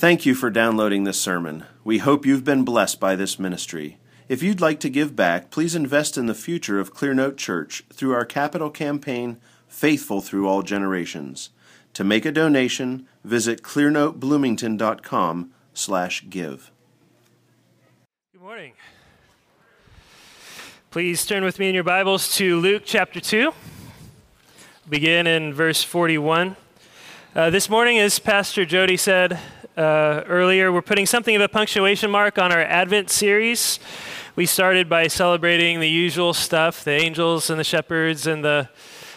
[0.00, 1.66] Thank you for downloading this sermon.
[1.84, 3.98] We hope you've been blessed by this ministry.
[4.30, 8.14] If you'd like to give back, please invest in the future of Clearnote Church through
[8.14, 9.36] our capital campaign,
[9.68, 11.50] Faithful Through All Generations.
[11.92, 16.70] To make a donation, visit clearnotebloomington.com slash give.
[18.32, 18.72] Good morning.
[20.90, 23.52] Please turn with me in your Bibles to Luke chapter 2.
[24.88, 26.56] Begin in verse 41.
[27.32, 29.38] Uh, this morning, as Pastor Jody said
[29.76, 33.78] uh, earlier, we're putting something of a punctuation mark on our Advent series.
[34.36, 38.68] We started by celebrating the usual stuff the angels and the shepherds and the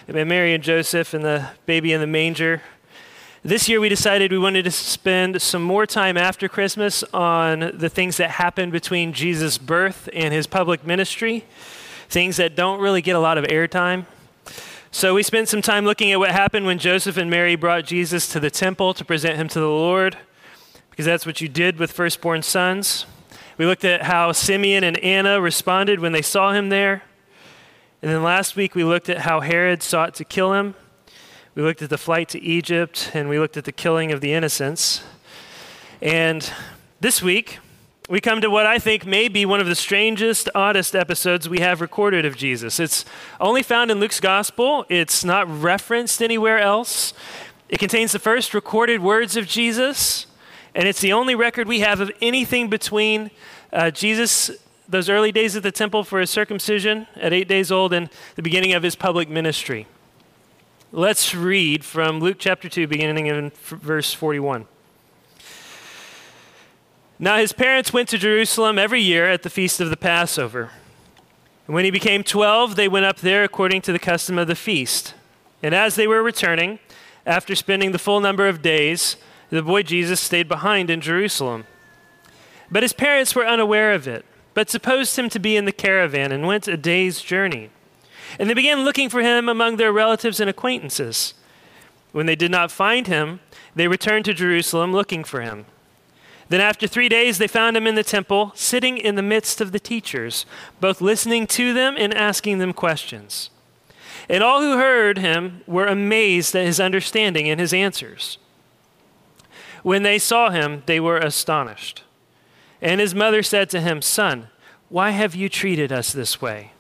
[0.07, 2.61] and Mary and Joseph and the baby in the manger.
[3.41, 7.89] This year, we decided we wanted to spend some more time after Christmas on the
[7.89, 11.45] things that happened between Jesus' birth and his public ministry,
[12.09, 14.05] things that don't really get a lot of airtime.
[14.91, 18.27] So, we spent some time looking at what happened when Joseph and Mary brought Jesus
[18.29, 20.17] to the temple to present him to the Lord,
[20.93, 23.07] because that's what you did with firstborn sons.
[23.57, 27.01] We looked at how Simeon and Anna responded when they saw him there.
[28.03, 30.75] And then last week, we looked at how Herod sought to kill him.
[31.55, 34.33] We looked at the flight to Egypt and we looked at the killing of the
[34.33, 35.01] innocents.
[35.99, 36.47] And
[36.99, 37.57] this week,
[38.07, 41.61] we come to what I think may be one of the strangest, oddest episodes we
[41.61, 42.79] have recorded of Jesus.
[42.79, 43.03] It's
[43.39, 47.15] only found in Luke's gospel, it's not referenced anywhere else.
[47.67, 50.27] It contains the first recorded words of Jesus,
[50.75, 53.31] and it's the only record we have of anything between
[53.71, 54.51] uh, Jesus,
[54.87, 58.41] those early days at the temple for his circumcision at eight days old, and the
[58.41, 59.87] beginning of his public ministry.
[60.91, 64.65] Let's read from Luke chapter 2, beginning in verse 41.
[67.19, 70.71] Now his parents went to Jerusalem every year at the feast of the Passover.
[71.67, 74.55] And when he became 12, they went up there according to the custom of the
[74.55, 75.13] feast.
[75.61, 76.79] And as they were returning,
[77.25, 79.15] after spending the full number of days,
[79.53, 81.65] the boy Jesus stayed behind in Jerusalem.
[82.71, 86.31] But his parents were unaware of it, but supposed him to be in the caravan
[86.31, 87.69] and went a day's journey.
[88.39, 91.35] And they began looking for him among their relatives and acquaintances.
[92.13, 93.41] When they did not find him,
[93.75, 95.65] they returned to Jerusalem looking for him.
[96.49, 99.71] Then, after three days, they found him in the temple, sitting in the midst of
[99.71, 100.47] the teachers,
[100.81, 103.51] both listening to them and asking them questions.
[104.27, 108.39] And all who heard him were amazed at his understanding and his answers.
[109.83, 112.03] When they saw him, they were astonished.
[112.81, 114.47] And his mother said to him, Son,
[114.89, 116.71] why have you treated us this way?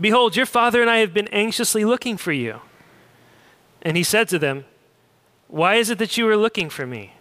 [0.00, 2.60] Behold, your father and I have been anxiously looking for you.
[3.82, 4.64] And he said to them,
[5.46, 7.14] Why is it that you were looking for me?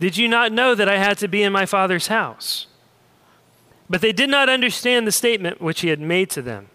[0.00, 2.66] Did you not know that I had to be in my father's house?
[3.88, 6.68] But they did not understand the statement which he had made to them.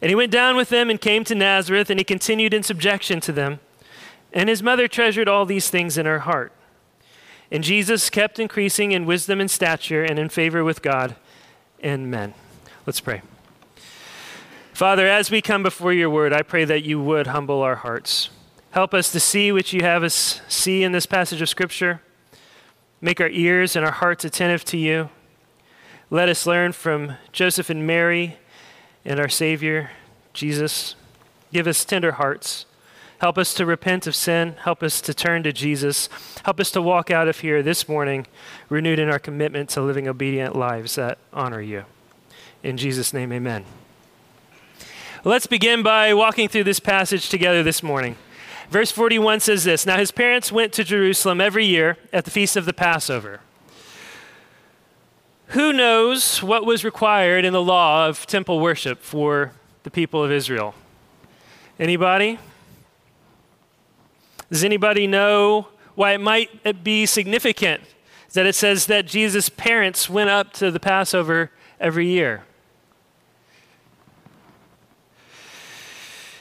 [0.00, 3.20] And he went down with them and came to Nazareth, and he continued in subjection
[3.20, 3.60] to them.
[4.32, 6.52] And his mother treasured all these things in her heart.
[7.50, 11.16] And Jesus kept increasing in wisdom and stature and in favor with God
[11.80, 12.34] and men.
[12.86, 13.22] Let's pray.
[14.72, 18.30] Father, as we come before your word, I pray that you would humble our hearts.
[18.70, 22.02] Help us to see what you have us see in this passage of Scripture.
[23.00, 25.08] Make our ears and our hearts attentive to you.
[26.10, 28.36] Let us learn from Joseph and Mary
[29.04, 29.90] and our Savior,
[30.32, 30.94] Jesus.
[31.52, 32.66] Give us tender hearts.
[33.18, 34.54] Help us to repent of sin.
[34.62, 36.08] Help us to turn to Jesus.
[36.44, 38.26] Help us to walk out of here this morning
[38.68, 41.84] renewed in our commitment to living obedient lives that honor you.
[42.62, 43.64] In Jesus' name, amen.
[45.24, 48.16] Let's begin by walking through this passage together this morning.
[48.70, 52.56] Verse 41 says this Now his parents went to Jerusalem every year at the feast
[52.56, 53.40] of the Passover.
[55.48, 59.52] Who knows what was required in the law of temple worship for
[59.82, 60.74] the people of Israel?
[61.80, 62.38] Anybody?
[64.50, 67.82] Does anybody know why it might be significant
[68.32, 71.50] that it says that Jesus' parents went up to the Passover
[71.80, 72.44] every year?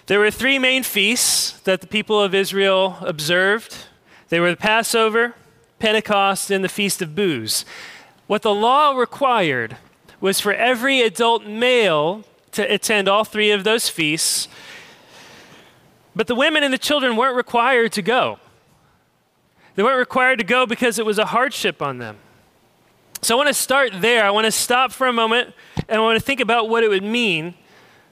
[0.06, 3.75] There were three main feasts that the people of Israel observed.
[4.29, 5.35] They were the Passover,
[5.79, 7.66] Pentecost, and the Feast of Booths.
[8.26, 9.76] What the law required
[10.22, 12.23] was for every adult male
[12.53, 14.47] to attend all three of those feasts,
[16.17, 18.40] but the women and the children weren't required to go.
[19.75, 22.17] They weren't required to go because it was a hardship on them.
[23.22, 24.25] So I want to start there.
[24.25, 25.53] I want to stop for a moment
[25.87, 27.53] and I want to think about what it would mean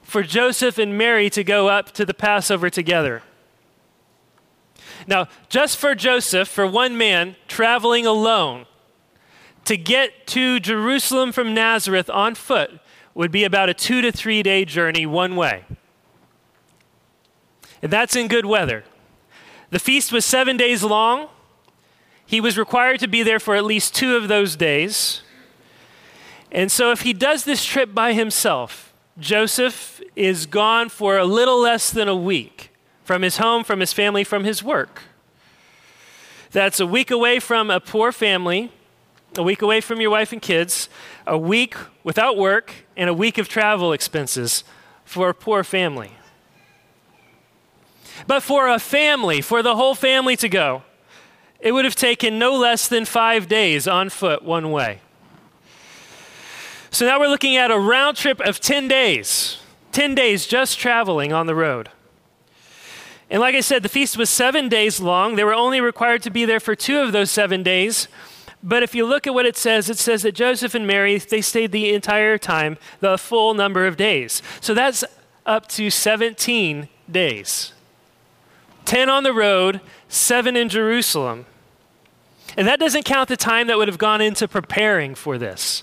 [0.02, 3.24] for Joseph and Mary to go up to the Passover together.
[5.08, 8.66] Now, just for Joseph, for one man traveling alone,
[9.64, 12.78] to get to Jerusalem from Nazareth on foot
[13.14, 15.64] would be about a two to three day journey one way.
[17.86, 18.82] And that's in good weather.
[19.70, 21.28] The feast was seven days long.
[22.26, 25.22] He was required to be there for at least two of those days.
[26.50, 31.60] And so, if he does this trip by himself, Joseph is gone for a little
[31.60, 32.72] less than a week
[33.04, 35.02] from his home, from his family, from his work.
[36.50, 38.72] That's a week away from a poor family,
[39.38, 40.88] a week away from your wife and kids,
[41.24, 44.64] a week without work, and a week of travel expenses
[45.04, 46.10] for a poor family.
[48.26, 50.82] But for a family, for the whole family to go,
[51.60, 55.00] it would have taken no less than five days on foot one way.
[56.90, 59.58] So now we're looking at a round trip of 10 days,
[59.92, 61.90] 10 days just traveling on the road.
[63.28, 65.34] And like I said, the feast was seven days long.
[65.34, 68.08] They were only required to be there for two of those seven days.
[68.62, 71.40] But if you look at what it says, it says that Joseph and Mary, they
[71.40, 74.42] stayed the entire time, the full number of days.
[74.60, 75.04] So that's
[75.44, 77.72] up to 17 days.
[78.86, 81.46] 10 on the road, 7 in Jerusalem.
[82.56, 85.82] And that doesn't count the time that would have gone into preparing for this.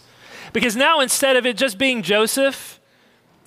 [0.54, 2.80] Because now instead of it just being Joseph,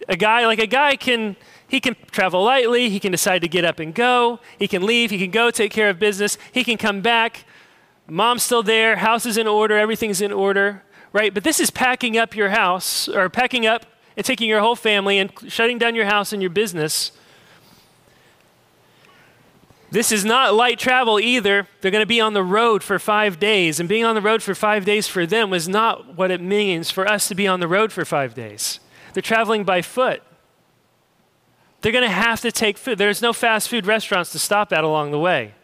[0.08, 1.36] a guy like a guy can
[1.68, 5.10] he can travel lightly, he can decide to get up and go, he can leave,
[5.10, 7.44] he can go take care of business, he can come back.
[8.06, 11.34] Mom's still there, house is in order, everything's in order, right?
[11.34, 13.84] But this is packing up your house or packing up
[14.16, 17.10] and taking your whole family and shutting down your house and your business
[19.90, 21.68] this is not light travel either.
[21.80, 23.78] They're going to be on the road for five days.
[23.78, 26.90] And being on the road for five days for them was not what it means
[26.90, 28.80] for us to be on the road for five days.
[29.12, 30.22] They're traveling by foot.
[31.80, 32.98] They're going to have to take food.
[32.98, 35.54] There's no fast food restaurants to stop at along the way.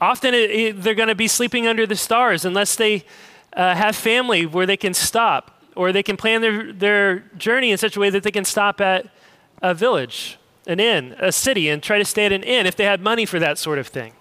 [0.00, 3.04] Often it, it, they're going to be sleeping under the stars unless they
[3.52, 7.78] uh, have family where they can stop or they can plan their, their journey in
[7.78, 9.06] such a way that they can stop at
[9.62, 12.84] a village an inn, a city, and try to stay at an inn if they
[12.84, 14.12] had money for that sort of thing.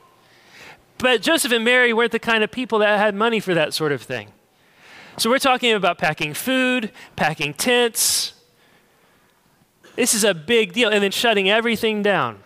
[0.98, 3.92] But Joseph and Mary weren't the kind of people that had money for that sort
[3.92, 4.32] of thing.
[5.18, 8.34] So we're talking about packing food, packing tents.
[9.96, 10.90] This is a big deal.
[10.90, 12.40] And then shutting everything down.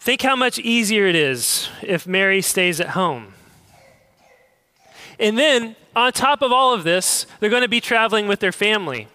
[0.00, 3.34] Think how much easier it is if Mary stays at home.
[5.18, 8.52] And then on top of all of this, they're going to be traveling with their
[8.52, 9.08] family.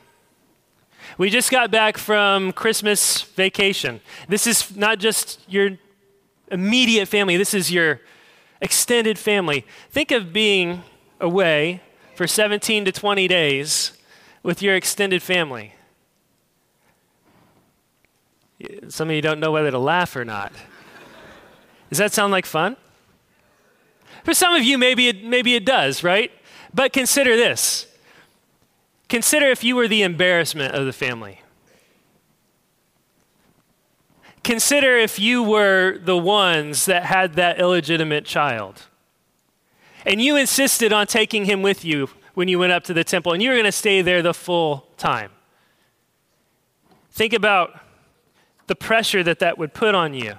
[1.18, 4.02] We just got back from Christmas vacation.
[4.28, 5.78] This is not just your
[6.50, 8.02] immediate family, this is your
[8.62, 9.66] extended family.
[9.92, 10.84] Think of being
[11.20, 11.82] away
[12.16, 13.94] for 17 to 20 days
[14.42, 15.76] with your extended family.
[18.90, 20.52] Some of you don't know whether to laugh or not.
[21.90, 22.76] Does that sound like fun?
[24.24, 26.32] For some of you, maybe it, maybe it does, right?
[26.74, 27.88] But consider this
[29.10, 31.42] consider if you were the embarrassment of the family.
[34.44, 38.84] Consider if you were the ones that had that illegitimate child.
[40.06, 43.34] And you insisted on taking him with you when you went up to the temple,
[43.34, 45.32] and you were going to stay there the full time.
[47.12, 47.80] Think about
[48.68, 50.36] the pressure that that would put on you.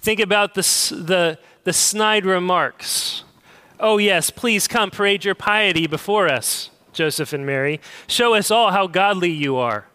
[0.00, 3.22] Think about the, the, the snide remarks
[3.80, 7.80] Oh, yes, please come parade your piety before us, Joseph and Mary.
[8.06, 9.86] Show us all how godly you are.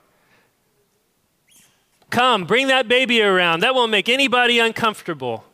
[2.09, 3.61] Come, bring that baby around.
[3.61, 5.45] That won't make anybody uncomfortable.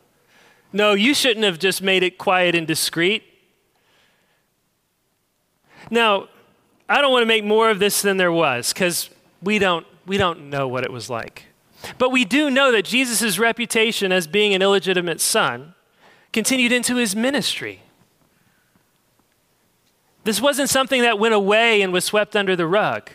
[0.72, 3.22] No, you shouldn't have just made it quiet and discreet.
[5.90, 6.28] Now,
[6.88, 9.10] I don't want to make more of this than there was because
[9.42, 11.44] we don't, we don't know what it was like.
[11.98, 15.74] But we do know that Jesus' reputation as being an illegitimate son
[16.32, 17.82] continued into his ministry.
[20.26, 23.10] This wasn't something that went away and was swept under the rug.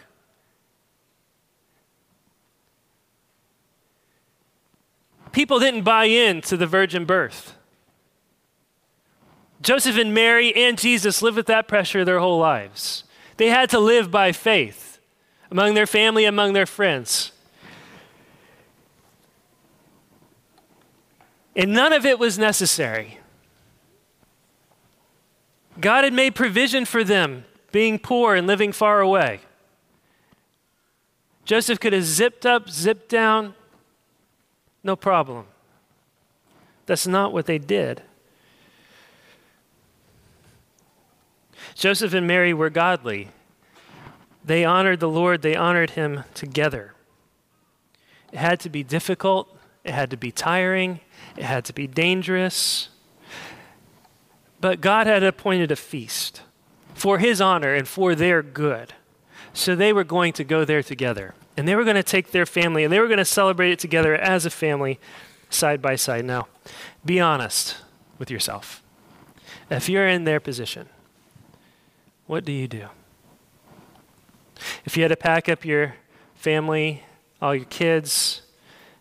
[5.34, 7.58] People didn't buy in to the virgin birth.
[9.62, 13.04] Joseph and Mary and Jesus lived with that pressure their whole lives.
[13.36, 14.98] They had to live by faith
[15.52, 17.34] among their family, among their friends.
[21.58, 23.18] And none of it was necessary.
[25.80, 29.40] God had made provision for them, being poor and living far away.
[31.46, 33.56] Joseph could have zipped up, zipped down,
[34.84, 35.46] no problem.
[36.86, 38.04] That's not what they did.
[41.76, 43.30] Joseph and Mary were godly.
[44.44, 46.94] They honored the Lord, they honored him together.
[48.32, 51.00] It had to be difficult, it had to be tiring,
[51.38, 52.90] it had to be dangerous.
[54.62, 56.44] But God had appointed a feast
[56.94, 58.94] for his honor and for their good.
[59.54, 61.34] So they were going to go there together.
[61.58, 63.80] And they were going to take their family and they were going to celebrate it
[63.80, 65.00] together as a family,
[65.50, 66.26] side by side.
[66.26, 66.48] Now,
[67.04, 67.78] be honest
[68.20, 68.84] with yourself.
[69.70, 70.88] If you're in their position,
[72.28, 72.86] what do you do?
[74.86, 75.96] If you had to pack up your
[76.36, 77.04] family,
[77.42, 78.44] all your kids,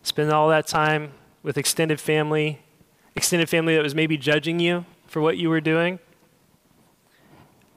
[0.01, 1.11] spend all that time
[1.43, 2.61] with extended family,
[3.15, 5.99] extended family that was maybe judging you for what you were doing,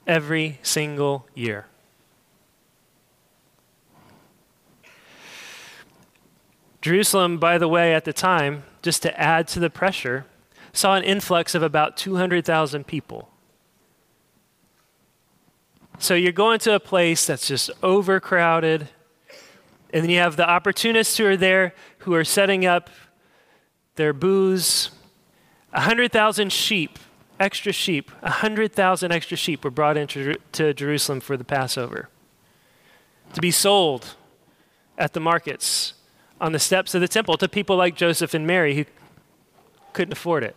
[0.07, 1.67] every single year.
[6.81, 10.27] Jerusalem, by the way, at the time, just to add to the pressure,
[10.73, 13.29] saw an influx of about 200,000 people.
[15.99, 18.91] So you're going to a place that's just overcrowded,
[19.93, 22.91] and then you have the opportunists who are there who are setting up
[23.97, 24.93] their booths.
[25.73, 27.01] 100,000 sheep,
[27.41, 32.09] extra sheep, 100,000 extra sheep were brought into to Jerusalem for the Passover
[33.33, 34.15] to be sold
[34.97, 35.95] at the markets
[36.41, 38.85] on the steps of the temple to people like Joseph and Mary who
[39.93, 40.57] couldn't afford it.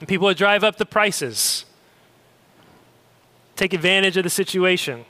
[0.00, 1.64] And people would drive up the prices,
[3.56, 5.04] take advantage of the situation.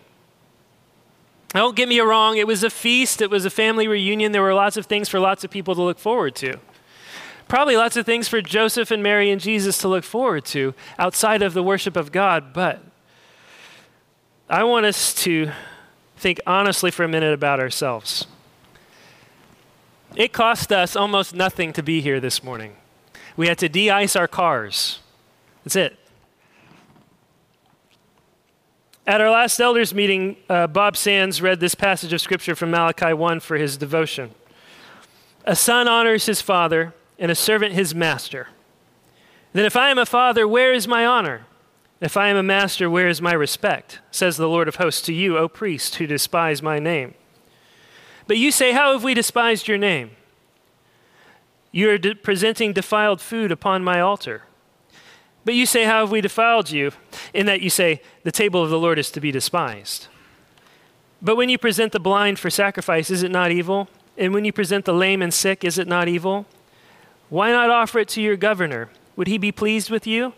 [1.49, 4.33] Don't get me wrong, it was a feast, it was a family reunion.
[4.33, 6.59] There were lots of things for lots of people to look forward to.
[7.55, 11.41] Probably lots of things for Joseph and Mary and Jesus to look forward to outside
[11.41, 12.83] of the worship of God, but
[14.51, 15.53] I want us to
[16.17, 18.27] think honestly for a minute about ourselves.
[20.17, 22.75] It cost us almost nothing to be here this morning.
[23.37, 24.99] We had to de ice our cars.
[25.63, 25.97] That's it.
[29.07, 33.13] At our last elders meeting, uh, Bob Sands read this passage of scripture from Malachi
[33.13, 34.33] 1 for his devotion.
[35.45, 38.49] A son honors his father, and a servant his master.
[39.52, 41.47] Then, if I am a father, where is my honor?
[42.00, 44.00] If I am a master, where is my respect?
[44.11, 47.14] Says the Lord of hosts to you, O priest, who despise my name.
[48.26, 50.11] But you say, How have we despised your name?
[51.73, 54.42] You are de- presenting defiled food upon my altar.
[55.44, 56.92] But you say, How have we defiled you?
[57.33, 60.09] In that you say, The table of the Lord is to be despised.
[61.23, 63.88] But when you present the blind for sacrifice, is it not evil?
[64.18, 66.47] And when you present the lame and sick, is it not evil?
[67.28, 68.90] Why not offer it to your governor?
[69.16, 70.35] Would he be pleased with you?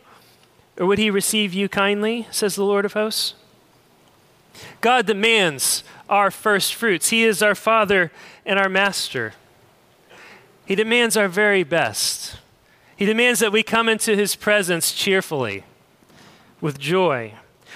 [0.78, 3.34] Or would he receive you kindly, says the Lord of hosts?
[4.80, 7.08] God demands our first fruits.
[7.08, 8.12] He is our Father
[8.44, 9.34] and our Master.
[10.64, 12.36] He demands our very best.
[12.96, 15.64] He demands that we come into his presence cheerfully,
[16.60, 17.34] with joy.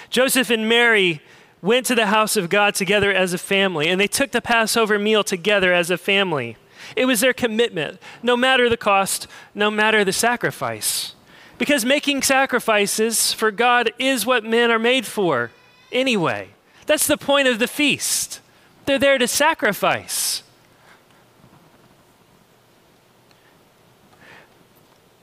[0.08, 1.20] Joseph and Mary
[1.62, 4.98] went to the house of God together as a family, and they took the Passover
[4.98, 6.56] meal together as a family.
[6.96, 11.14] It was their commitment, no matter the cost, no matter the sacrifice.
[11.58, 15.50] Because making sacrifices for God is what men are made for
[15.92, 16.48] anyway.
[16.86, 18.40] That's the point of the feast.
[18.86, 20.42] They're there to sacrifice.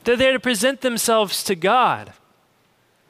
[0.04, 2.14] They're there to present themselves to God,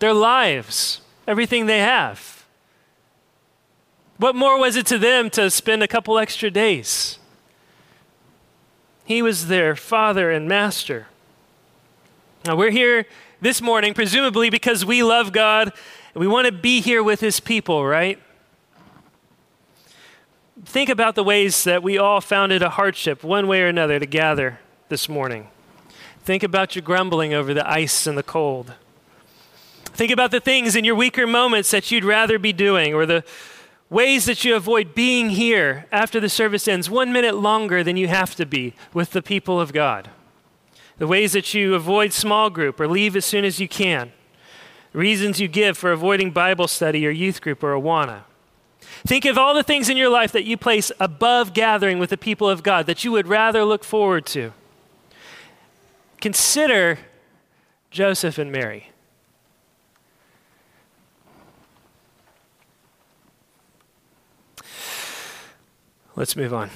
[0.00, 2.44] their lives, everything they have.
[4.16, 7.20] What more was it to them to spend a couple extra days?
[9.08, 11.06] He was their father and master.
[12.44, 13.06] Now, we're here
[13.40, 15.72] this morning, presumably because we love God
[16.12, 18.20] and we want to be here with His people, right?
[20.62, 23.98] Think about the ways that we all found it a hardship, one way or another,
[23.98, 24.58] to gather
[24.90, 25.48] this morning.
[26.20, 28.74] Think about your grumbling over the ice and the cold.
[29.86, 33.24] Think about the things in your weaker moments that you'd rather be doing, or the
[33.90, 38.08] ways that you avoid being here after the service ends one minute longer than you
[38.08, 40.10] have to be with the people of God.
[40.98, 44.12] The ways that you avoid small group or leave as soon as you can.
[44.92, 48.22] Reasons you give for avoiding Bible study or youth group or Awana.
[49.06, 52.16] Think of all the things in your life that you place above gathering with the
[52.16, 54.52] people of God that you would rather look forward to.
[56.20, 56.98] Consider
[57.90, 58.90] Joseph and Mary.
[66.18, 66.68] Let's move on.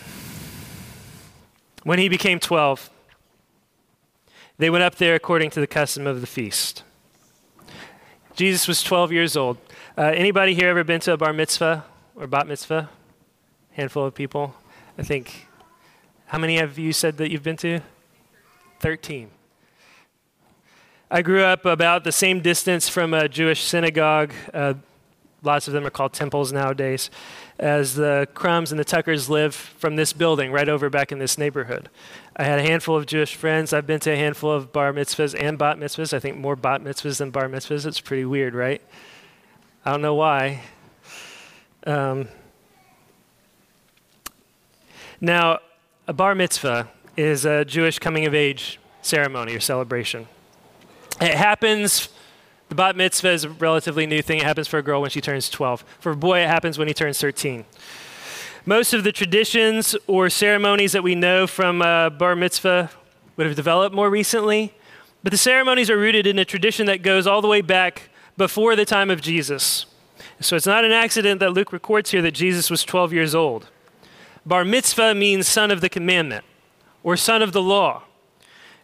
[1.83, 2.89] When he became 12,
[4.57, 6.85] they went up there according to the custom of the feast.
[8.37, 9.59] Jesus was 12 years old.
[9.99, 11.85] Uh, anybody here ever been to a bar mitzvah
[12.15, 12.89] or bat mitzvah?
[13.73, 14.55] Handful of people.
[14.97, 15.49] I think.
[16.27, 17.81] How many have you said that you've been to?
[18.79, 19.29] 13.
[21.11, 24.33] I grew up about the same distance from a Jewish synagogue.
[24.55, 24.75] Uh,
[25.43, 27.11] lots of them are called temples nowadays.
[27.59, 31.39] As the Crumbs and the Tuckers live from this building right over back in this
[31.39, 31.89] neighborhood.
[32.37, 33.73] I had a handful of Jewish friends.
[33.73, 36.13] I've been to a handful of bar mitzvahs and bat mitzvahs.
[36.13, 37.87] I think more bat mitzvahs than bar mitzvahs.
[37.87, 38.83] It's pretty weird, right?
[39.85, 40.63] I don't know why.
[41.87, 42.29] Um,
[45.25, 45.61] Now,
[46.09, 50.27] a bar mitzvah is a Jewish coming of age ceremony or celebration.
[51.21, 52.09] It happens,
[52.73, 54.39] the bat mitzvah is a relatively new thing.
[54.39, 55.85] It happens for a girl when she turns 12.
[56.01, 57.67] For a boy, it happens when he turns 13.
[58.65, 62.91] Most of the traditions or ceremonies that we know from uh, bar mitzvah
[63.37, 64.73] would have developed more recently,
[65.23, 68.75] but the ceremonies are rooted in a tradition that goes all the way back before
[68.75, 69.85] the time of Jesus.
[70.41, 73.69] So it's not an accident that Luke records here that Jesus was 12 years old.
[74.47, 76.47] Bar mitzvah means son of the commandment
[77.03, 78.05] or son of the law.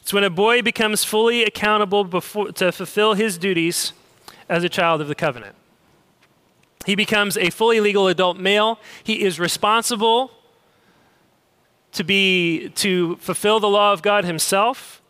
[0.09, 3.93] It's when a boy becomes fully accountable before, to fulfill his duties
[4.49, 5.55] as a child of the covenant.
[6.87, 8.81] He becomes a fully legal adult male.
[9.05, 10.31] He is responsible
[11.93, 15.03] to be to fulfill the law of God himself.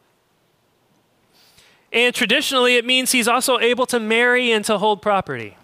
[1.93, 5.57] And traditionally it means he's also able to marry and to hold property.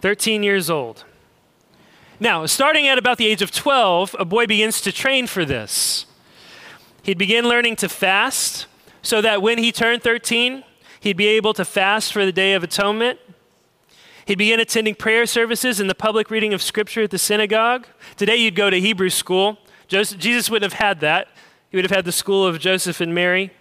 [0.00, 1.04] 13 years old.
[2.18, 6.05] Now, starting at about the age of 12, a boy begins to train for this.
[7.06, 8.66] He'd begin learning to fast
[9.00, 10.64] so that when he turned 13,
[10.98, 13.20] he'd be able to fast for the Day of Atonement.
[14.24, 17.86] He'd begin attending prayer services and the public reading of Scripture at the synagogue.
[18.16, 19.56] Today, you'd go to Hebrew school.
[19.86, 21.28] Joseph, Jesus wouldn't have had that.
[21.70, 23.52] He would have had the school of Joseph and Mary.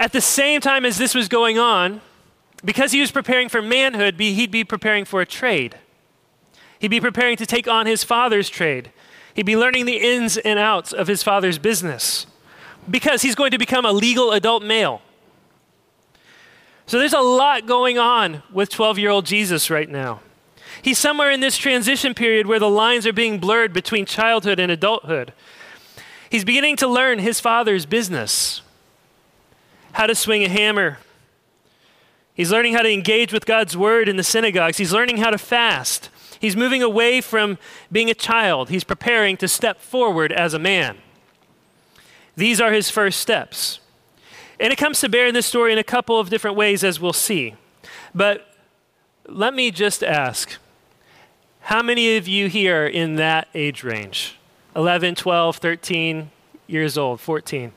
[0.00, 2.00] At the same time as this was going on,
[2.64, 5.76] because he was preparing for manhood, he'd be preparing for a trade.
[6.80, 8.90] He'd be preparing to take on his father's trade.
[9.36, 12.26] He'd be learning the ins and outs of his father's business
[12.90, 15.02] because he's going to become a legal adult male.
[16.86, 20.20] So there's a lot going on with 12 year old Jesus right now.
[20.80, 24.72] He's somewhere in this transition period where the lines are being blurred between childhood and
[24.72, 25.34] adulthood.
[26.30, 28.62] He's beginning to learn his father's business
[29.92, 30.98] how to swing a hammer.
[32.34, 34.78] He's learning how to engage with God's word in the synagogues.
[34.78, 36.08] He's learning how to fast.
[36.40, 37.58] He's moving away from
[37.90, 38.68] being a child.
[38.68, 40.98] He's preparing to step forward as a man.
[42.36, 43.80] These are his first steps.
[44.60, 47.00] And it comes to bear in this story in a couple of different ways, as
[47.00, 47.54] we'll see.
[48.14, 48.46] But
[49.26, 50.56] let me just ask
[51.60, 54.38] how many of you here are in that age range?
[54.76, 56.30] 11, 12, 13
[56.66, 57.72] years old, 14?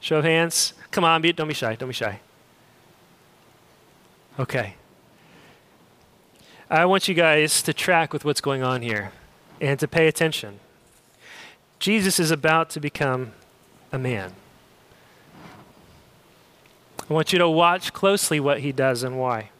[0.00, 0.74] Show of hands.
[0.90, 1.74] Come on, be, don't be shy.
[1.76, 2.20] Don't be shy.
[4.38, 4.74] Okay.
[6.72, 9.10] I want you guys to track with what's going on here
[9.60, 10.60] and to pay attention.
[11.80, 13.32] Jesus is about to become
[13.90, 14.34] a man.
[17.08, 19.50] I want you to watch closely what he does and why.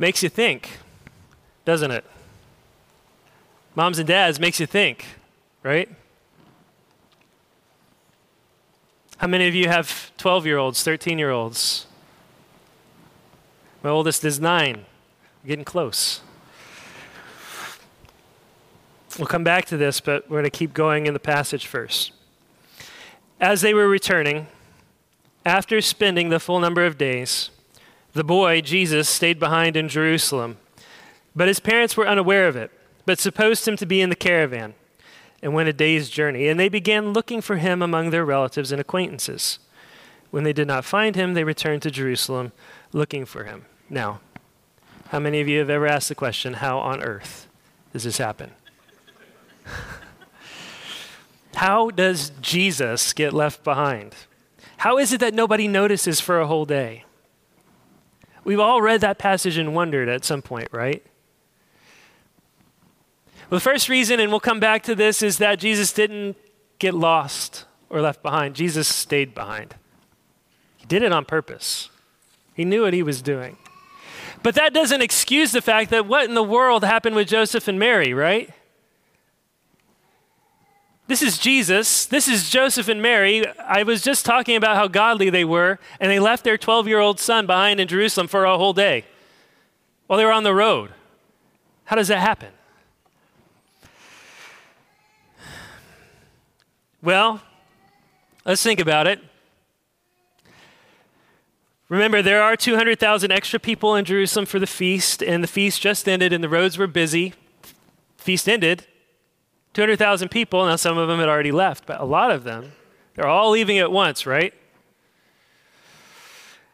[0.00, 0.78] Makes you think,
[1.64, 2.04] doesn't it?
[3.76, 5.06] Moms and dads makes you think,
[5.62, 5.88] right?
[9.18, 11.86] How many of you have 12 year olds, 13 year olds?
[13.82, 14.84] My oldest is nine.
[15.44, 16.20] Getting close.
[19.18, 22.12] We'll come back to this, but we're going to keep going in the passage first.
[23.40, 24.46] As they were returning,
[25.44, 27.50] after spending the full number of days,
[28.12, 30.58] the boy, Jesus, stayed behind in Jerusalem.
[31.34, 32.70] But his parents were unaware of it,
[33.04, 34.74] but supposed him to be in the caravan
[35.42, 36.46] and went a day's journey.
[36.46, 39.58] And they began looking for him among their relatives and acquaintances.
[40.30, 42.52] When they did not find him, they returned to Jerusalem
[42.92, 43.64] looking for him.
[43.88, 44.20] Now,
[45.08, 47.46] how many of you have ever asked the question, how on earth
[47.92, 48.52] does this happen?
[51.54, 54.14] how does Jesus get left behind?
[54.78, 57.04] How is it that nobody notices for a whole day?
[58.44, 61.04] We've all read that passage and wondered at some point, right?
[63.48, 66.36] Well, the first reason, and we'll come back to this, is that Jesus didn't
[66.78, 68.56] get lost or left behind.
[68.56, 69.76] Jesus stayed behind.
[70.78, 71.90] He did it on purpose,
[72.54, 73.58] he knew what he was doing.
[74.42, 77.78] But that doesn't excuse the fact that what in the world happened with Joseph and
[77.78, 78.50] Mary, right?
[81.06, 82.06] This is Jesus.
[82.06, 83.46] This is Joseph and Mary.
[83.58, 86.98] I was just talking about how godly they were, and they left their 12 year
[86.98, 89.04] old son behind in Jerusalem for a whole day
[90.06, 90.90] while they were on the road.
[91.84, 92.50] How does that happen?
[97.02, 97.42] Well,
[98.44, 99.20] let's think about it.
[101.92, 106.08] Remember, there are 200,000 extra people in Jerusalem for the feast, and the feast just
[106.08, 107.34] ended and the roads were busy.
[108.16, 108.86] Feast ended.
[109.74, 110.64] 200,000 people.
[110.64, 112.72] Now, some of them had already left, but a lot of them,
[113.14, 114.54] they're all leaving at once, right?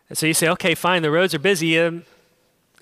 [0.09, 1.77] And so you say, okay, fine, the roads are busy.
[1.81, 2.05] Um,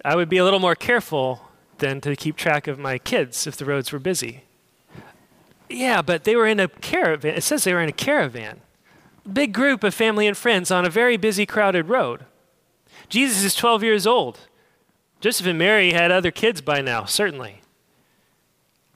[0.05, 1.41] I would be a little more careful
[1.79, 4.45] than to keep track of my kids if the roads were busy.
[5.71, 7.35] Yeah, but they were in a caravan.
[7.35, 8.61] It says they were in a caravan
[9.33, 12.25] big group of family and friends on a very busy, crowded road.
[13.09, 14.41] Jesus is 12 years old.
[15.21, 17.61] Joseph and Mary had other kids by now, certainly.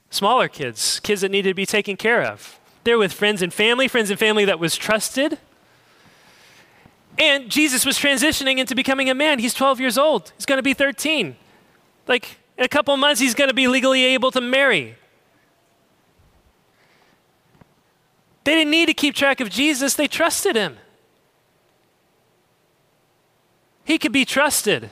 [0.09, 2.59] smaller kids, kids that needed to be taken care of.
[2.83, 5.37] They're with friends and family, friends and family that was trusted.
[7.17, 9.39] And Jesus was transitioning into becoming a man.
[9.39, 10.33] He's 12 years old.
[10.37, 11.35] He's going to be 13.
[12.07, 14.95] Like, in a couple months, he's going to be legally able to marry.
[18.43, 20.77] They didn't need to keep track of Jesus, they trusted him.
[23.83, 24.89] He could be trusted,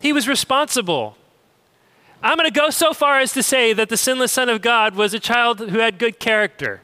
[0.00, 1.16] he was responsible.
[2.20, 4.96] I'm going to go so far as to say that the sinless Son of God
[4.96, 6.80] was a child who had good character.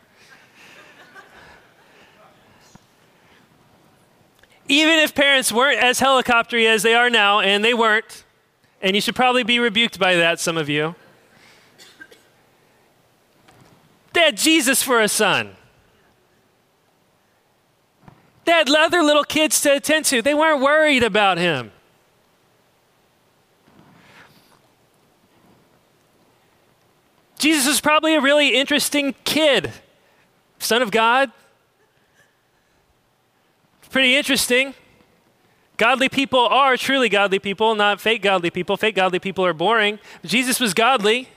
[4.68, 8.24] Even if parents weren't as helicoptery as they are now, and they weren't,
[8.80, 10.94] and you should probably be rebuked by that, some of you.
[14.14, 15.56] They had Jesus for a son.
[18.44, 20.22] They had other little kids to attend to.
[20.22, 21.72] They weren't worried about him.
[27.38, 29.72] Jesus was probably a really interesting kid.
[30.60, 31.32] Son of God.
[33.90, 34.74] Pretty interesting.
[35.76, 38.76] Godly people are truly godly people, not fake godly people.
[38.76, 39.98] Fake godly people are boring.
[40.24, 41.28] Jesus was godly.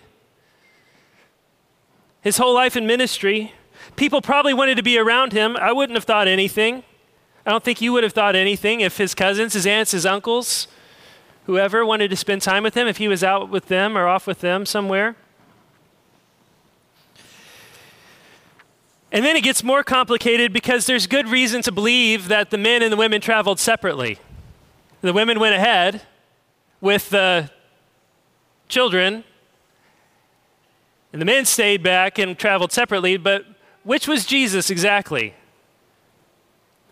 [2.22, 3.54] His whole life in ministry,
[3.96, 5.56] people probably wanted to be around him.
[5.56, 6.84] I wouldn't have thought anything.
[7.46, 10.68] I don't think you would have thought anything if his cousins, his aunts, his uncles,
[11.46, 14.28] whoever wanted to spend time with him, if he was out with them or off
[14.28, 15.16] with them somewhere.
[19.12, 22.82] And then it gets more complicated because there's good reason to believe that the men
[22.82, 24.20] and the women traveled separately.
[25.00, 26.02] The women went ahead
[26.82, 27.50] with the
[28.68, 29.24] children,
[31.18, 33.18] and the men stayed back and traveled separately.
[33.18, 33.44] But
[33.82, 35.34] which was Jesus exactly?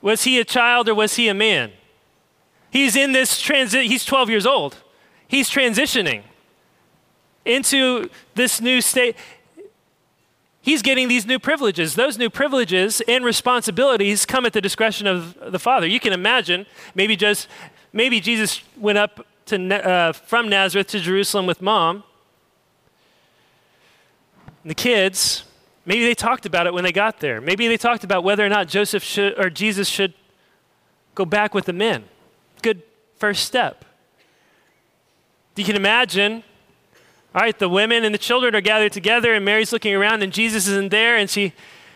[0.02, 1.72] Was he a child or was he a man?
[2.72, 4.78] He's in this transit, he's 12 years old.
[5.28, 6.24] He's transitioning
[7.46, 9.16] into this new state
[10.60, 11.94] he's getting these new privileges.
[11.94, 15.86] Those new privileges and responsibilities come at the discretion of the Father.
[15.86, 17.48] You can imagine maybe just
[17.94, 22.04] maybe Jesus went up to, uh, from Nazareth to Jerusalem with mom.
[24.66, 25.44] The kids,
[25.86, 27.40] maybe they talked about it when they got there.
[27.40, 30.14] Maybe they talked about whether or not Joseph should or Jesus should
[31.14, 32.06] go back with the men.
[32.62, 32.82] Good
[33.18, 33.86] first step.
[35.56, 36.44] You can imagine
[37.36, 40.32] all right, the women and the children are gathered together, and Mary's looking around, and
[40.32, 41.52] Jesus isn't there, and she,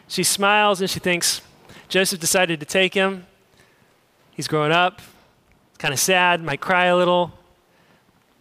[0.06, 1.42] she smiles and she thinks,
[1.88, 3.26] Joseph decided to take him.
[4.32, 5.02] He's growing up,
[5.78, 7.32] kind of sad, might cry a little.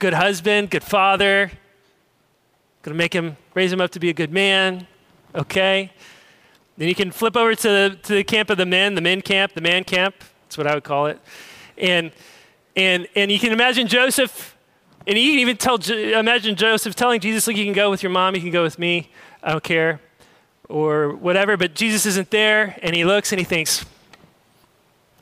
[0.00, 1.52] Good husband, good father.
[2.88, 4.86] Gonna make him, raise him up to be a good man.
[5.34, 5.92] Okay.
[6.78, 9.20] Then you can flip over to the, to the camp of the men, the men
[9.20, 10.14] camp, the man camp.
[10.44, 11.20] That's what I would call it.
[11.76, 12.12] And,
[12.74, 14.56] and, and you can imagine Joseph
[15.06, 18.08] and you can even tell, imagine Joseph telling Jesus, look, you can go with your
[18.08, 19.10] mom, you can go with me,
[19.42, 20.00] I don't care,
[20.66, 21.58] or whatever.
[21.58, 23.84] But Jesus isn't there, and he looks and he thinks,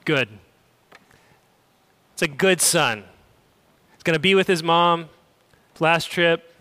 [0.04, 0.28] good.
[2.12, 3.02] It's a good son.
[3.94, 5.08] He's going to be with his mom,
[5.80, 6.52] last trip,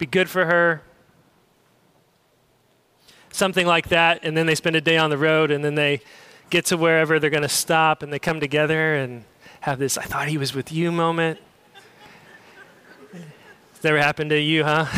[0.00, 0.82] be good for her.
[3.30, 6.00] Something like that, and then they spend a day on the road, and then they
[6.48, 9.24] get to wherever they're going to stop, and they come together and
[9.60, 11.38] have this I thought he was with you moment.
[13.12, 14.86] It's never happened to you, huh?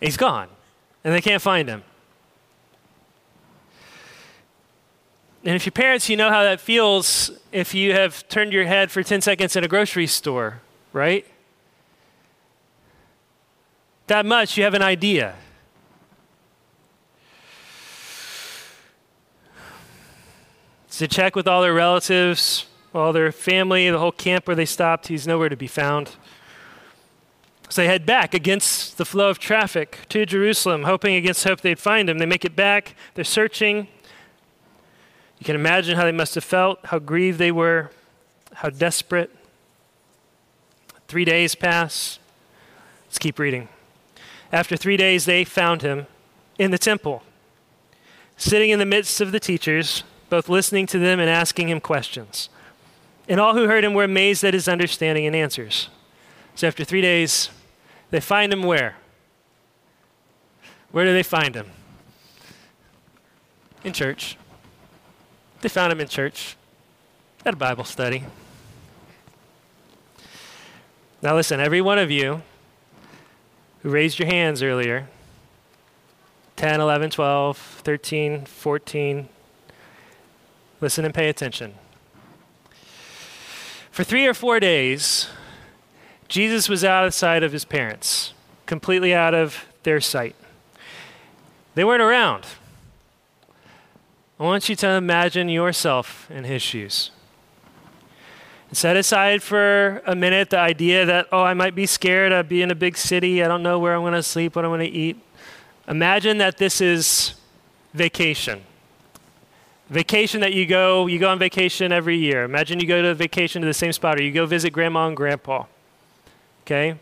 [0.00, 0.48] He's gone,
[1.02, 1.82] and they can't find him.
[5.44, 8.92] And if you're parents, you know how that feels if you have turned your head
[8.92, 11.26] for 10 seconds in a grocery store, right?
[14.06, 15.34] That much, you have an idea.
[20.90, 25.08] To check with all their relatives, all their family, the whole camp where they stopped,
[25.08, 26.12] he's nowhere to be found.
[27.68, 31.80] So they head back against the flow of traffic to Jerusalem, hoping against hope they'd
[31.80, 32.18] find him.
[32.18, 33.88] They make it back, they're searching.
[35.38, 37.90] You can imagine how they must have felt, how grieved they were,
[38.52, 39.34] how desperate.
[41.08, 42.18] Three days pass.
[43.06, 43.68] Let's keep reading.
[44.54, 46.06] After three days, they found him
[46.60, 47.24] in the temple,
[48.36, 52.48] sitting in the midst of the teachers, both listening to them and asking him questions.
[53.28, 55.88] And all who heard him were amazed at his understanding and answers.
[56.54, 57.50] So after three days,
[58.10, 58.94] they find him where?
[60.92, 61.72] Where do they find him?
[63.82, 64.36] In church.
[65.62, 66.54] They found him in church
[67.44, 68.22] at a Bible study.
[71.22, 72.42] Now, listen, every one of you
[73.84, 75.06] who raised your hands earlier
[76.56, 79.28] 10, 11, 12, 13, 14
[80.80, 81.74] listen and pay attention.
[83.90, 85.28] For three or four days,
[86.28, 88.34] Jesus was out of sight of his parents,
[88.66, 90.34] completely out of their sight.
[91.74, 92.46] They weren't around.
[94.38, 97.10] I want you to imagine yourself in his shoes.
[98.74, 102.32] Set aside for a minute the idea that, oh, I might be scared.
[102.32, 103.42] I'd be in a big city.
[103.42, 105.16] I don't know where I'm going to sleep, what I'm going to eat.
[105.86, 107.34] Imagine that this is
[107.92, 108.62] vacation.
[109.90, 112.42] Vacation that you go, you go on vacation every year.
[112.42, 115.16] Imagine you go to vacation to the same spot or you go visit grandma and
[115.16, 115.66] grandpa.
[116.62, 116.96] Okay?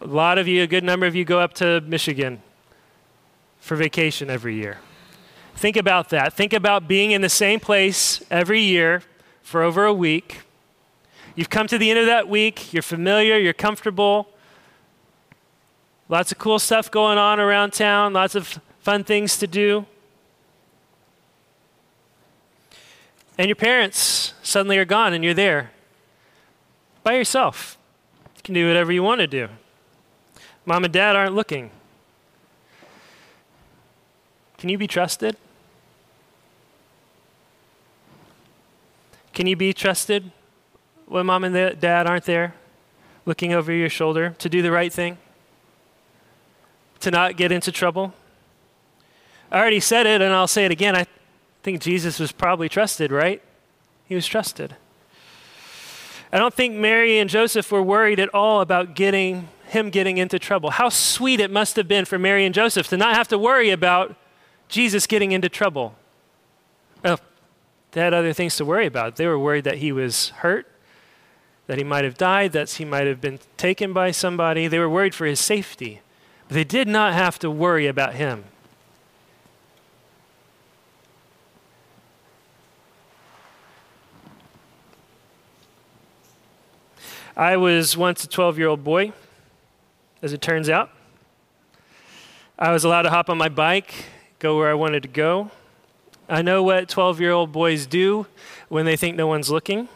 [0.00, 2.42] A lot of you, a good number of you go up to Michigan
[3.58, 4.78] for vacation every year.
[5.56, 6.32] Think about that.
[6.32, 9.02] Think about being in the same place every year
[9.42, 10.42] for over a week.
[11.34, 14.28] You've come to the end of that week, you're familiar, you're comfortable.
[16.08, 19.86] Lots of cool stuff going on around town, lots of fun things to do.
[23.38, 25.70] And your parents suddenly are gone and you're there
[27.02, 27.78] by yourself.
[28.36, 29.48] You can do whatever you want to do.
[30.66, 31.70] Mom and dad aren't looking.
[34.58, 35.36] Can you be trusted?
[39.32, 40.32] Can you be trusted
[41.10, 42.54] when mom and dad aren't there
[43.26, 45.18] looking over your shoulder to do the right thing?
[47.00, 48.14] To not get into trouble?
[49.50, 50.94] I already said it and I'll say it again.
[50.94, 51.06] I
[51.64, 53.42] think Jesus was probably trusted, right?
[54.06, 54.76] He was trusted.
[56.32, 60.38] I don't think Mary and Joseph were worried at all about getting him getting into
[60.38, 60.70] trouble.
[60.70, 63.70] How sweet it must have been for Mary and Joseph to not have to worry
[63.70, 64.14] about
[64.68, 65.96] Jesus getting into trouble.
[67.02, 67.18] Well,
[67.90, 69.16] they had other things to worry about.
[69.16, 70.68] They were worried that he was hurt,
[71.70, 74.66] that he might have died, that he might have been taken by somebody.
[74.66, 76.00] They were worried for his safety.
[76.48, 78.42] But they did not have to worry about him.
[87.36, 89.12] I was once a 12 year old boy,
[90.22, 90.90] as it turns out.
[92.58, 94.06] I was allowed to hop on my bike
[94.40, 95.52] go where I wanted to go.
[96.28, 98.26] I know what 12 year old boys do
[98.68, 99.88] when they think no one's looking.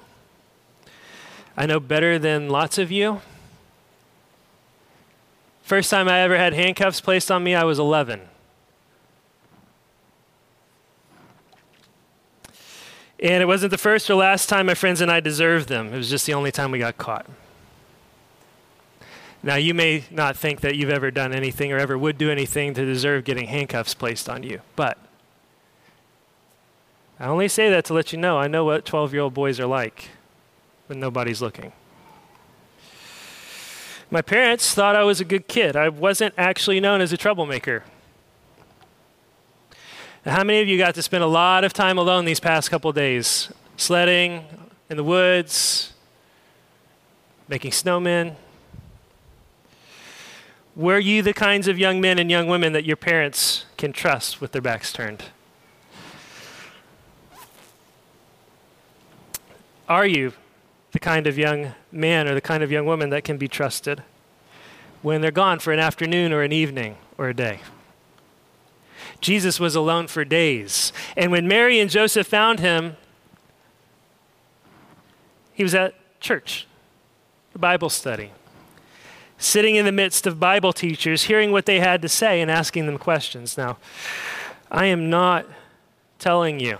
[1.56, 3.20] I know better than lots of you.
[5.62, 8.20] First time I ever had handcuffs placed on me, I was 11.
[13.20, 15.94] And it wasn't the first or last time my friends and I deserved them.
[15.94, 17.26] It was just the only time we got caught.
[19.42, 22.74] Now, you may not think that you've ever done anything or ever would do anything
[22.74, 24.98] to deserve getting handcuffs placed on you, but
[27.20, 29.60] I only say that to let you know I know what 12 year old boys
[29.60, 30.10] are like
[30.86, 31.72] when nobody's looking.
[34.10, 35.76] My parents thought I was a good kid.
[35.76, 37.84] I wasn't actually known as a troublemaker.
[40.24, 42.70] Now, how many of you got to spend a lot of time alone these past
[42.70, 43.50] couple days?
[43.76, 44.44] Sledding
[44.88, 45.92] in the woods,
[47.48, 48.36] making snowmen,
[50.76, 54.40] were you the kinds of young men and young women that your parents can trust
[54.40, 55.24] with their backs turned?
[59.88, 60.32] Are you
[60.94, 64.04] the kind of young man or the kind of young woman that can be trusted
[65.02, 67.58] when they're gone for an afternoon or an evening or a day?
[69.20, 70.92] Jesus was alone for days.
[71.16, 72.96] And when Mary and Joseph found him,
[75.52, 76.66] he was at church,
[77.58, 78.30] Bible study
[79.36, 82.86] sitting in the midst of Bible teachers, hearing what they had to say and asking
[82.86, 83.58] them questions.
[83.58, 83.78] Now,
[84.70, 85.46] I am not
[86.18, 86.78] telling you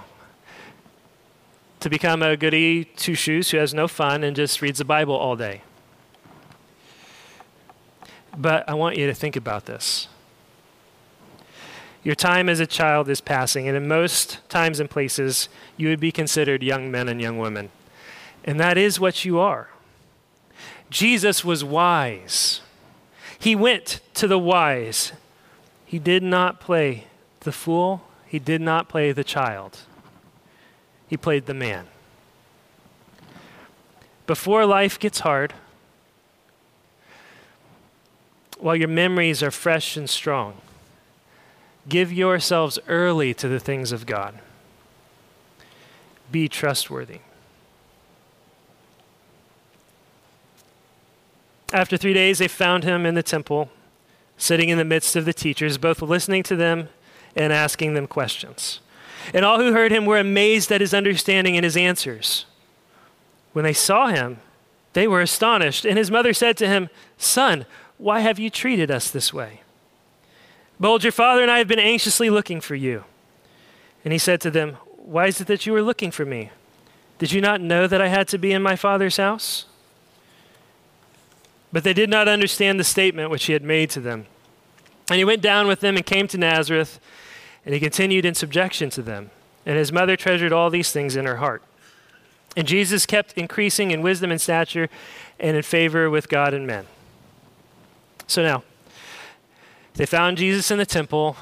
[1.85, 5.15] to become a goody two shoes who has no fun and just reads the Bible
[5.15, 5.61] all day.
[8.35, 10.09] But I want you to think about this.
[12.03, 16.01] Your time as a child is passing, and in most times and places, you would
[16.01, 17.69] be considered young men and young women.
[18.47, 19.69] And that is what you are.
[20.89, 22.63] Jesus was wise.
[23.39, 25.13] He went to the wise.
[25.85, 27.09] He did not play
[27.41, 29.81] the fool, he did not play the child.
[31.09, 31.87] He played the man.
[34.27, 35.53] Before life gets hard,
[38.59, 40.55] while your memories are fresh and strong,
[41.89, 44.39] give yourselves early to the things of God.
[46.31, 47.21] Be trustworthy.
[51.73, 53.69] After three days, they found him in the temple,
[54.39, 56.89] sitting in the midst of the teachers, both listening to them
[57.37, 58.81] and asking them questions.
[59.33, 62.47] And all who heard him were amazed at his understanding and his answers.
[63.53, 64.39] When they saw him,
[64.93, 65.85] they were astonished.
[65.85, 67.67] And his mother said to him, Son,
[67.99, 69.61] why have you treated us this way?
[70.81, 73.05] Behold, your father and I have been anxiously looking for you.
[74.05, 76.51] And he said to them, Why is it that you were looking for me?
[77.19, 79.67] Did you not know that I had to be in my father's house?
[81.73, 84.27] But they did not understand the statement which he had made to them.
[85.09, 86.99] And he went down with them and came to Nazareth,
[87.65, 89.31] and he continued in subjection to them.
[89.67, 91.63] And his mother treasured all these things in her heart.
[92.57, 94.89] And Jesus kept increasing in wisdom and stature
[95.41, 96.87] and in favor with God and men.
[98.27, 98.63] So now,
[99.95, 101.37] they found Jesus in the temple,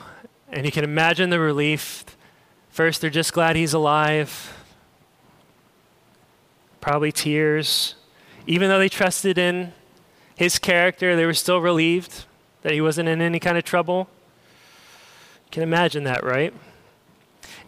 [0.51, 2.05] and you can imagine the relief.
[2.71, 4.57] First, they're just glad he's alive,
[6.81, 7.95] probably tears.
[8.47, 9.73] Even though they trusted in
[10.35, 12.25] his character, they were still relieved
[12.63, 14.09] that he wasn't in any kind of trouble.
[15.53, 16.53] Can imagine that, right?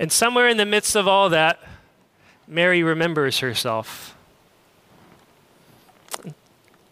[0.01, 1.61] And somewhere in the midst of all that,
[2.49, 4.17] Mary remembers herself.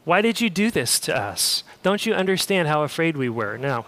[0.04, 1.64] Why did you do this to us?
[1.82, 3.56] Don't you understand how afraid we were?
[3.56, 3.86] Now,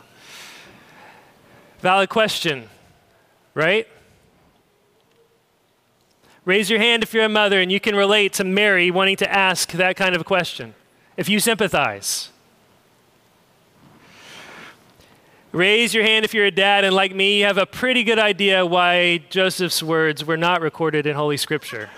[1.80, 2.68] valid question,
[3.52, 3.86] right?
[6.44, 9.30] Raise your hand if you're a mother and you can relate to Mary wanting to
[9.30, 10.74] ask that kind of question,
[11.16, 12.30] if you sympathize.
[15.54, 18.18] Raise your hand if you're a dad and, like me, you have a pretty good
[18.18, 21.88] idea why Joseph's words were not recorded in Holy Scripture.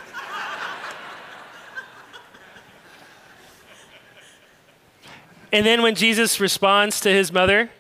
[5.55, 7.71] and then when Jesus responds to his mother,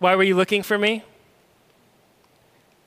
[0.00, 1.04] Why were you looking for me?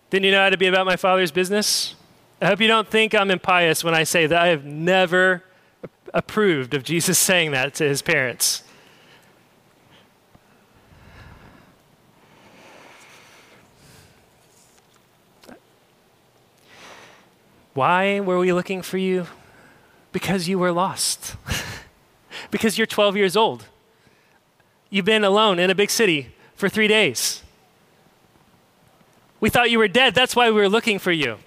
[0.10, 1.96] Didn't you know how to be about my father's business?
[2.42, 5.46] I hope you don't think I'm impious when I say that I have never
[6.14, 8.64] approved of Jesus saying that to his parents.
[17.78, 19.28] Why were we looking for you?
[20.12, 21.36] Because you were lost.
[22.50, 23.66] because you're 12 years old.
[24.90, 27.44] You've been alone in a big city for three days.
[29.40, 30.16] We thought you were dead.
[30.16, 31.38] That's why we were looking for you.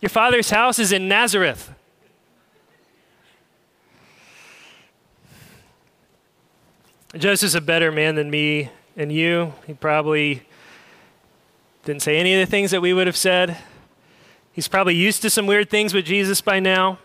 [0.00, 1.72] Your father's house is in Nazareth.
[7.16, 9.54] Joseph's a better man than me and you.
[9.66, 10.44] He probably
[11.86, 13.58] didn't say any of the things that we would have said.
[14.52, 16.98] He's probably used to some weird things with Jesus by now.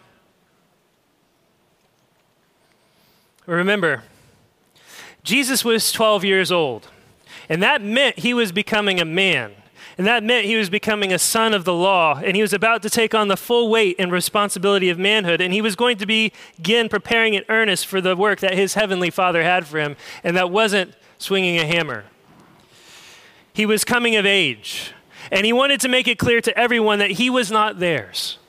[3.45, 4.01] Remember,
[5.21, 6.87] Jesus was 12 years old,
[7.47, 9.51] and that meant he was becoming a man.
[9.99, 12.81] And that meant he was becoming a son of the law, and he was about
[12.81, 16.07] to take on the full weight and responsibility of manhood, and he was going to
[16.07, 20.35] begin preparing in earnest for the work that his heavenly Father had for him, and
[20.35, 22.05] that wasn't swinging a hammer.
[23.61, 24.91] He was coming of age,
[25.31, 28.39] and he wanted to make it clear to everyone that he was not theirs.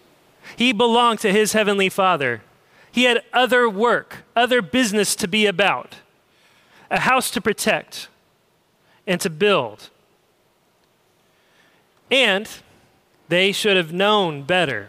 [0.57, 2.41] He belonged to his heavenly Father.
[2.91, 5.97] He had other work, other business to be about,
[6.91, 8.09] a house to protect
[9.07, 9.91] and to build.
[12.11, 12.49] And
[13.29, 14.89] they should have known better.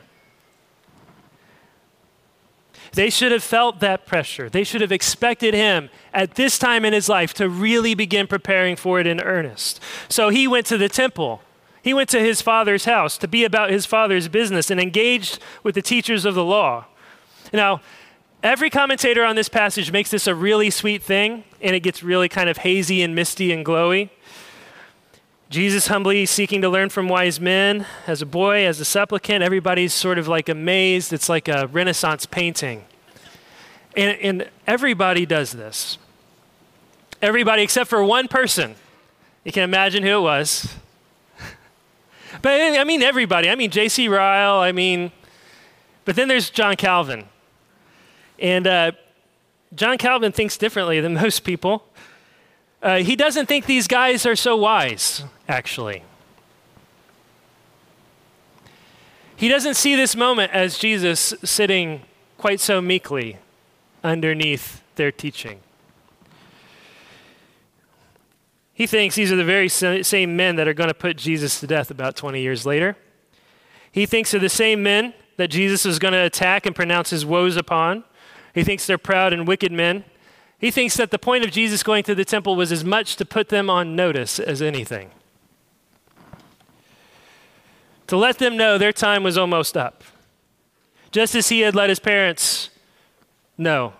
[2.93, 4.49] They should have felt that pressure.
[4.49, 8.75] They should have expected him at this time in his life to really begin preparing
[8.75, 9.79] for it in earnest.
[10.07, 11.41] So he went to the temple.
[11.81, 15.75] He went to his father's house to be about his father's business and engaged with
[15.75, 16.85] the teachers of the law.
[17.51, 17.81] Now,
[18.41, 22.29] every commentator on this passage makes this a really sweet thing, and it gets really
[22.29, 24.09] kind of hazy and misty and glowy.
[25.49, 27.85] Jesus humbly seeking to learn from wise men.
[28.07, 31.13] As a boy, as a supplicant, everybody's sort of like amazed.
[31.13, 32.85] It's like a Renaissance painting.
[33.95, 35.99] And, and everybody does this.
[37.23, 38.75] Everybody except for one person.
[39.45, 40.75] You can imagine who it was.
[42.41, 43.49] But I mean, everybody.
[43.49, 44.09] I mean, J.C.
[44.09, 44.59] Ryle.
[44.59, 45.09] I mean,
[46.03, 47.23] but then there's John Calvin.
[48.39, 48.91] And uh,
[49.73, 51.85] John Calvin thinks differently than most people.
[52.81, 56.03] Uh, he doesn't think these guys are so wise, actually.
[59.37, 62.01] He doesn't see this moment as Jesus sitting
[62.37, 63.37] quite so meekly
[64.03, 65.61] underneath their teaching.
[68.73, 71.67] He thinks these are the very same men that are going to put Jesus to
[71.67, 72.97] death about 20 years later.
[73.91, 77.25] He thinks they're the same men that Jesus is going to attack and pronounce his
[77.25, 78.03] woes upon.
[78.55, 80.05] He thinks they're proud and wicked men.
[80.57, 83.25] He thinks that the point of Jesus going to the temple was as much to
[83.25, 85.11] put them on notice as anything.
[88.07, 90.03] To let them know their time was almost up.
[91.11, 92.69] Just as he had let his parents
[93.57, 93.93] know.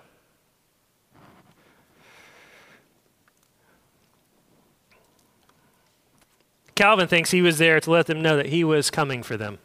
[6.84, 9.58] Calvin thinks he was there to let them know that he was coming for them.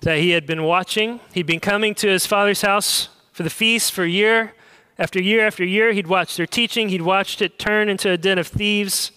[0.00, 3.92] That he had been watching, he'd been coming to his father's house for the feast
[3.92, 4.54] for year,
[4.98, 8.38] after year after year, he'd watched their teaching, he'd watched it turn into a den
[8.38, 9.12] of thieves.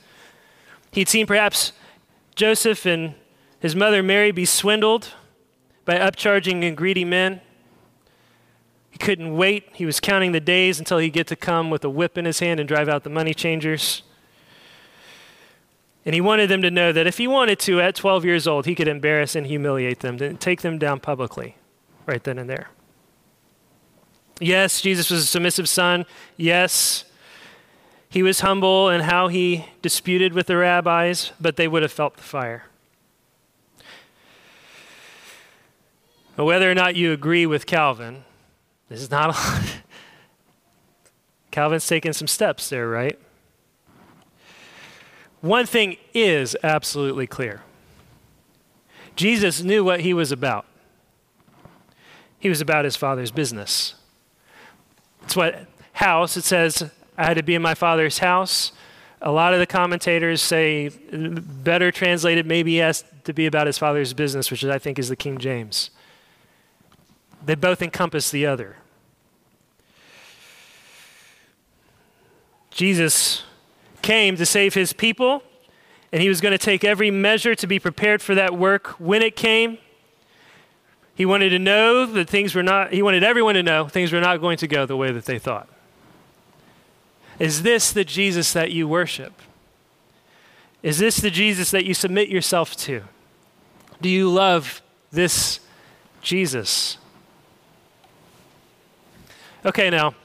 [0.91, 1.71] He'd seen perhaps
[2.35, 3.15] Joseph and
[3.61, 5.13] his mother Mary be swindled
[5.85, 7.39] by upcharging and greedy men.
[8.89, 9.69] He couldn't wait.
[9.71, 12.39] He was counting the days until he'd get to come with a whip in his
[12.39, 14.03] hand and drive out the money changers.
[16.05, 18.65] And he wanted them to know that if he wanted to, at 12 years old,
[18.65, 21.55] he could embarrass and humiliate them, take them down publicly,
[22.05, 22.69] right then and there.
[24.39, 26.05] Yes, Jesus was a submissive son.
[26.37, 27.05] Yes,
[28.09, 32.17] he was humble in how he disputed with the rabbis, but they would have felt
[32.17, 32.65] the fire.
[36.35, 38.23] But whether or not you agree with Calvin,
[38.89, 39.35] this is not
[41.51, 43.19] Calvin's taken some steps there, right?
[45.41, 47.61] One thing is absolutely clear
[49.15, 50.65] Jesus knew what he was about.
[52.39, 53.95] He was about his father's business.
[55.23, 58.71] It's what house, it says, I had to be in my father's house.
[59.21, 63.77] A lot of the commentators say, better translated, maybe he has to be about his
[63.77, 65.91] father's business, which I think is the King James.
[67.45, 68.77] They both encompass the other.
[72.71, 73.43] Jesus
[74.01, 75.43] came to save his people,
[76.11, 79.21] and he was going to take every measure to be prepared for that work when
[79.21, 79.77] it came.
[81.15, 84.21] He wanted to know that things were not, he wanted everyone to know things were
[84.21, 85.69] not going to go the way that they thought.
[87.39, 89.33] Is this the Jesus that you worship?
[90.83, 93.03] Is this the Jesus that you submit yourself to?
[94.01, 94.81] Do you love
[95.11, 95.59] this
[96.21, 96.97] Jesus?
[99.63, 100.15] Okay, now,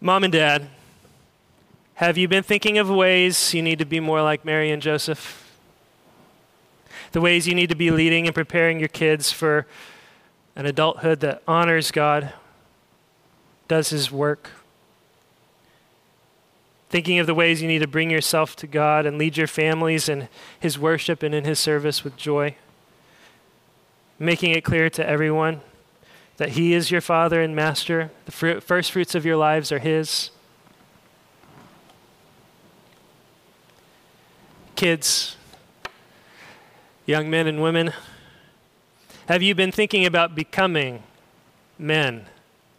[0.00, 0.68] mom and dad,
[1.94, 5.40] have you been thinking of ways you need to be more like Mary and Joseph?
[7.12, 9.66] The ways you need to be leading and preparing your kids for
[10.56, 12.32] an adulthood that honors God,
[13.68, 14.50] does His work?
[16.90, 20.08] Thinking of the ways you need to bring yourself to God and lead your families
[20.08, 20.28] in
[20.58, 22.56] His worship and in His service with joy?
[24.18, 25.60] Making it clear to everyone
[26.38, 28.10] that He is your Father and Master.
[28.26, 30.30] The first fruits of your lives are His.
[34.76, 35.36] Kids,
[37.06, 37.92] young men and women,
[39.28, 41.02] have you been thinking about becoming
[41.78, 42.26] men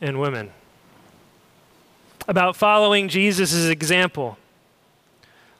[0.02, 0.52] and women?
[2.28, 4.38] About following Jesus' example?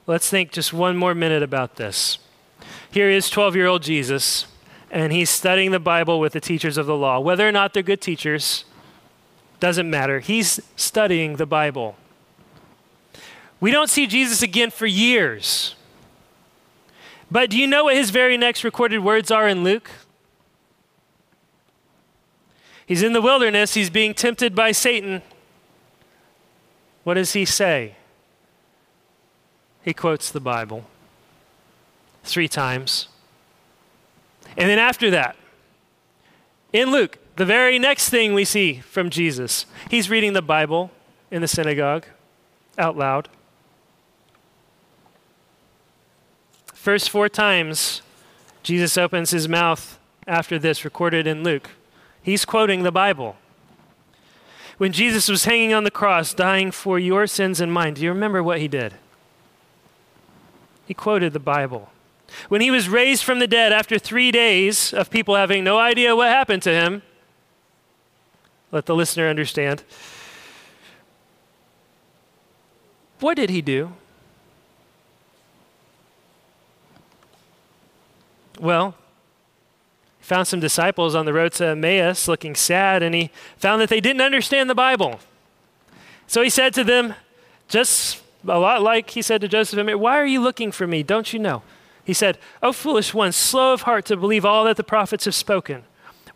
[0.06, 2.18] Let's think just one more minute about this.
[2.90, 4.46] Here is 12 year old Jesus
[4.90, 7.20] and he's studying the Bible with the teachers of the law.
[7.20, 8.64] Whether or not they're good teachers
[9.58, 10.20] doesn't matter.
[10.20, 11.96] He's studying the Bible.
[13.58, 15.75] We don't see Jesus again for years.
[17.30, 19.90] But do you know what his very next recorded words are in Luke?
[22.86, 25.22] He's in the wilderness, he's being tempted by Satan.
[27.02, 27.96] What does he say?
[29.82, 30.84] He quotes the Bible
[32.22, 33.08] three times.
[34.56, 35.36] And then after that,
[36.72, 40.90] in Luke, the very next thing we see from Jesus, he's reading the Bible
[41.30, 42.06] in the synagogue
[42.78, 43.28] out loud.
[46.86, 48.00] First four times
[48.62, 51.70] Jesus opens his mouth after this, recorded in Luke.
[52.22, 53.34] He's quoting the Bible.
[54.78, 58.10] When Jesus was hanging on the cross, dying for your sins and mine, do you
[58.10, 58.94] remember what he did?
[60.86, 61.90] He quoted the Bible.
[62.48, 66.14] When he was raised from the dead after three days of people having no idea
[66.14, 67.02] what happened to him,
[68.70, 69.82] let the listener understand.
[73.18, 73.94] What did he do?
[78.58, 78.94] Well,
[80.18, 83.88] he found some disciples on the road to Emmaus looking sad, and he found that
[83.88, 85.20] they didn't understand the Bible.
[86.26, 87.14] So he said to them,
[87.68, 91.02] just a lot like he said to Joseph, Why are you looking for me?
[91.02, 91.62] Don't you know?
[92.04, 95.34] He said, O foolish one, slow of heart to believe all that the prophets have
[95.34, 95.82] spoken.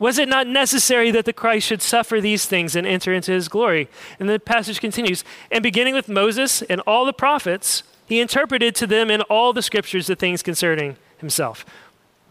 [0.01, 3.49] Was it not necessary that the Christ should suffer these things and enter into his
[3.49, 3.89] glory?
[4.19, 5.25] And the passage continues.
[5.51, 9.63] And beginning with Moses and all the prophets, he interpreted to them in all the
[9.63, 11.67] scriptures the things concerning himself.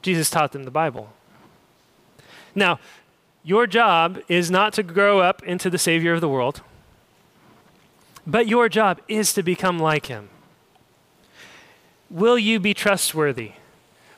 [0.02, 1.14] Jesus taught them the Bible.
[2.56, 2.80] Now,
[3.44, 6.62] your job is not to grow up into the Savior of the world,
[8.28, 10.30] but your job is to become like him.
[12.10, 13.54] Will you be trustworthy?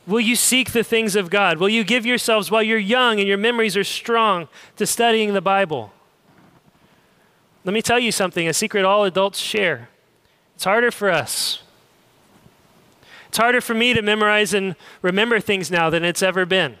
[0.06, 1.58] Will you seek the things of God?
[1.58, 5.40] Will you give yourselves while you're young and your memories are strong to studying the
[5.40, 5.92] Bible?
[7.64, 9.88] Let me tell you something a secret all adults share.
[10.56, 11.62] It's harder for us.
[13.32, 16.76] It's harder for me to memorize and remember things now than it's ever been.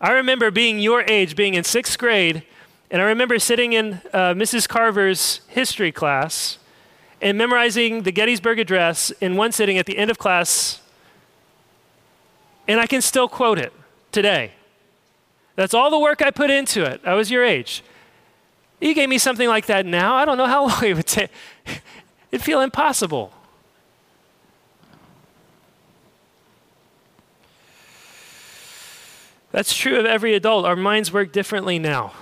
[0.00, 2.44] I remember being your age, being in sixth grade,
[2.90, 4.66] and I remember sitting in uh, Mrs.
[4.66, 6.56] Carver's history class
[7.20, 10.80] and memorizing the Gettysburg Address in one sitting at the end of class,
[12.66, 13.74] and I can still quote it
[14.12, 14.52] today.
[15.56, 17.02] That's all the work I put into it.
[17.04, 17.84] I was your age.
[18.80, 21.28] You gave me something like that now, I don't know how long it would take.
[22.32, 23.34] It'd feel impossible.
[29.52, 30.64] That's true of every adult.
[30.64, 32.12] Our minds work differently now.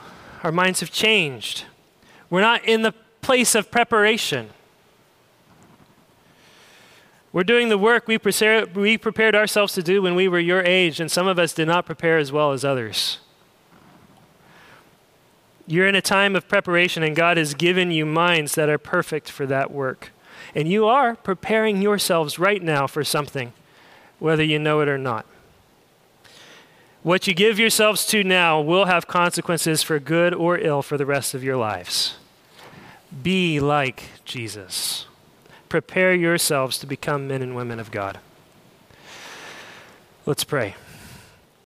[0.42, 1.64] Our minds have changed.
[2.30, 4.50] We're not in the place of preparation.
[7.32, 8.18] We're doing the work we,
[8.74, 11.68] we prepared ourselves to do when we were your age, and some of us did
[11.68, 13.18] not prepare as well as others.
[15.66, 19.30] You're in a time of preparation, and God has given you minds that are perfect
[19.30, 20.12] for that work.
[20.54, 23.52] And you are preparing yourselves right now for something,
[24.18, 25.26] whether you know it or not.
[27.02, 31.06] What you give yourselves to now will have consequences for good or ill for the
[31.06, 32.16] rest of your lives.
[33.22, 35.06] Be like Jesus.
[35.68, 38.18] Prepare yourselves to become men and women of God.
[40.26, 40.74] Let's pray.